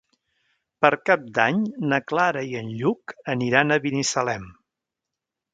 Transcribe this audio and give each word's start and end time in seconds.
Per 0.85 0.89
Cap 1.09 1.27
d'Any 1.35 1.59
na 1.91 2.01
Clara 2.13 2.43
i 2.53 2.57
en 2.63 2.73
Lluc 2.81 3.15
aniran 3.37 3.77
a 3.77 3.81
Binissalem. 3.85 4.53